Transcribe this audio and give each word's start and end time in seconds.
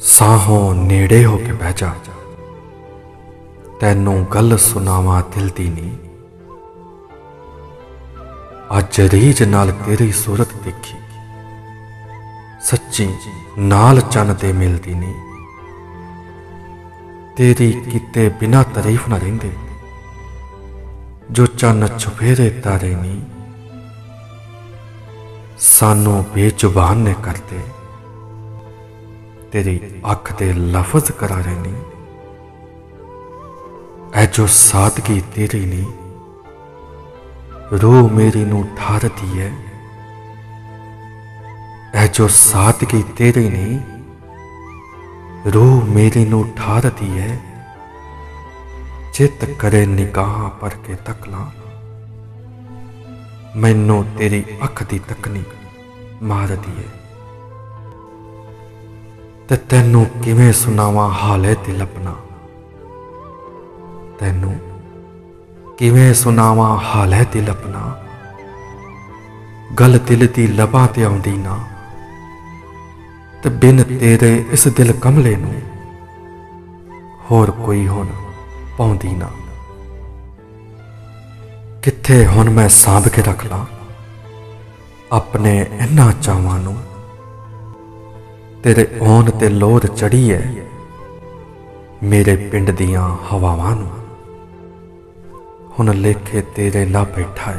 ਸਾਹੋਂ 0.00 0.74
ਨੇੜੇ 0.74 1.24
ਹੋ 1.24 1.36
ਕੇ 1.36 1.52
ਬਹਿ 1.52 1.72
ਜਾ। 1.76 1.94
ਤੈਨੂੰ 3.80 4.26
ਗੱਲ 4.34 4.56
ਸੁਣਾਵਾਂ 4.56 5.22
ਦਿਲ 5.34 5.48
ਦੀ 5.56 5.68
ਨੀ 5.68 5.96
ਅੱਜ 8.78 9.00
ਰੀਝ 9.00 9.42
ਨਾਲ 9.42 9.70
ਤੇਰੀ 9.86 10.12
ਸੂਰਤ 10.12 10.52
ਦੇਖੀ। 10.64 10.96
ਸੱਚੀ 12.60 13.08
ਨਾਲ 13.58 14.00
ਚੰਨ 14.00 14.34
ਤੇ 14.34 14.52
ਮਿਲਦੀ 14.52 14.94
ਨੀ 14.94 15.14
ਤੇਰੀ 17.36 17.70
ਕਿਤੇ 17.72 18.28
ਬਿਨਾ 18.28 18.62
ਤਾਰੀਫ 18.62 19.08
ਨਾ 19.08 19.16
ਰਹਿੰਦੇ। 19.16 19.50
ਜੋ 21.30 21.46
ਚੰਨ 21.46 21.86
ਛੁਪੇਰੇ 21.98 22.50
ਤਾਰੇ 22.50 22.94
ਨੀ 22.94 23.20
ਸਾਨੂੰ 25.58 26.24
ਬੇਜ਼ੁਬਾਨ 26.34 26.98
ਨੇ 26.98 27.14
ਕਰਤੇ 27.22 27.60
ਤੇਰੀ 29.52 29.80
ਅੱਖ 30.12 30.32
ਦੇ 30.32 30.52
ਲਫ਼ਜ਼ 30.52 31.10
ਕਰਾ 31.12 31.36
ਰਹੇ 31.36 31.54
ਨੇ 31.54 31.74
ਐ 34.14 34.24
ਜੋ 34.26 34.46
ਸਾਦਗੀ 34.46 35.20
ਤੇਰੀ 35.34 35.64
ਨੀ, 35.66 35.84
ਰੂਹ 37.82 38.08
ਮੇਰੀ 38.10 38.44
ਨੂੰ 38.44 38.64
ਠਾਰਦੀ 38.76 39.40
ਹੈ 39.40 39.52
ਐ 41.94 42.06
ਜੋ 42.06 42.28
ਸਾਦਗੀ 42.28 43.02
ਤੇਰੀ 43.16 43.48
ਨੀ, 43.48 43.78
ਰੂਹ 45.54 45.84
ਮੇਰੀ 45.84 46.24
ਨੂੰ 46.24 46.44
ਠਾਰਦੀ 46.56 47.18
ਹੈ 47.18 47.38
ਚਿੱਤ 49.14 49.44
ਕਰੇ 49.58 49.86
ਨਿਗਾਹਾਂ 49.86 50.50
ਪਰ 50.50 50.74
ਕੇ 50.86 50.94
ਤੱਕਲਾਂ। 50.94 51.46
ਮੈਨੂੰ 53.56 54.04
ਤੇਰੀ 54.18 54.44
ਅੱਖ 54.64 54.82
ਦੀ 54.82 54.98
ਤੱਕਨੀ 54.98 55.42
ਮਾਰਦੀ 56.22 56.72
ਹੈ 56.78 56.88
ਤੇ 59.48 59.56
ਤੈਨੂੰ 59.56 60.04
ਕਿਵੇਂ 60.24 60.52
ਸੁਣਾਵਾਂ 60.52 61.08
ਹਾਲੇ 61.10 61.54
ਦਿਲ 61.66 61.82
ਆਪਣਾ? 61.82 62.14
ਤੈਨੂੰ 64.18 64.58
ਕਿਵੇਂ 65.78 66.14
ਸੁਣਾਵਾਂ 66.14 66.76
ਹਾਲੇ 66.78 67.24
ਦਿਲ 67.32 67.50
ਆਪਣਾ? 67.50 68.02
ਗੱਲ 69.80 69.98
ਦਿਲ 69.98 70.26
ਦੀ 70.34 70.46
ਲਬਾਂ 70.46 70.88
ਤੇ 70.88 71.04
ਆਉਂਦੀ 71.04 71.36
ਨਾ, 71.36 71.58
ਤੇ 73.42 73.50
ਬਿਨ 73.50 73.82
ਤੇਰੇ 73.82 74.44
ਇਸ 74.50 74.68
ਦਿਲ 74.68 74.92
ਕਮਲੇ 74.92 75.36
ਨੂੰ 75.36 75.54
ਹੋਰ 77.30 77.50
ਕੋਈ 77.50 77.86
ਹੁਣ 77.88 78.06
ਪਾਉਂਦੀ 78.78 79.14
ਨਾ। 79.14 79.30
ਕਿੱਥੇ 81.82 82.26
ਹੁਣ 82.26 82.50
ਮੈਂ 82.50 82.68
ਸਾਂਭ 82.68 83.08
ਕੇ 83.08 83.22
ਰੱਖ 83.22 83.46
ਲਾਂ? 83.46 83.64
ਆਪਣੇ 85.12 85.58
ਇਹਨਾਂ 85.58 86.12
ਚਾਵਾਂ 86.12 86.58
ਨੂੰ 86.58 86.76
ਤੇਰੇ 88.62 88.88
ਆਉਣ 89.06 89.30
ਤੇ 89.30 89.48
ਲੋਧ 89.48 89.86
ਚੜੀ 89.86 90.30
ਐ। 90.30 90.40
ਮੇਰੇ 92.02 92.36
ਪਿੰਡ 92.36 92.70
ਦੀਆਂ 92.70 93.16
ਹਵਾਵਾਂ 93.32 93.76
ਨੂੰ। 93.76 93.90
ਹੁਣ 95.78 95.94
ਲੇਖੇ 95.94 96.40
ਤੇਰੇ 96.40 96.84
ਲਾ 96.84 97.04
ਬੈਠਾ 97.04 97.50
ਏ। 97.50 97.58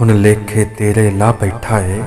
ਹੁਣ 0.00 0.14
ਲੇਖੇ 0.14 0.64
ਤੇਰੇ 0.64 1.10
ਲਾ 1.10 1.32
ਬੈਠਾ 1.32 1.80
ਏ। 1.80 2.02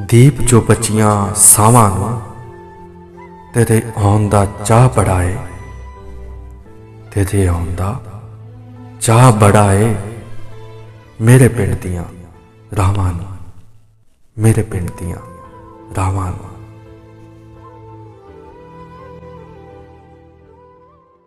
ਦੀਪ 0.00 0.40
ਜੋ 0.40 0.60
ਬਚੀਆਂ 0.60 1.34
ਸਾਵਾਂ 1.34 1.90
ਨੂੰ। 1.90 2.22
ਤੇਰੇ 3.54 3.82
ਆਉਣ 3.96 4.28
ਦਾ 4.28 4.46
ਚਾਹ 4.64 4.88
ਬੜਾਏ 4.88 5.36
ਤੇਰੇ 7.14 7.46
ਆਉਣ 7.46 7.74
ਦਾ 7.74 8.00
ਚਾਹ 9.00 9.32
ਬੜਾਏ 9.32 9.94
ਮੇਰੇ 11.20 11.48
ਪਿੰਡ 11.48 11.74
ਦੀਆਂ 11.74 12.04
ਰਾਵਾਂ 12.76 13.12
ਨੂੰ। 13.12 13.27
ਮੇਰੇ 14.38 14.62
ਪਿੰਡ 14.62 14.90
ਦੀਆਂ 14.98 15.16
ਰਾਵਾਂ 15.96 16.30
ਨੂੰ। 16.30 16.57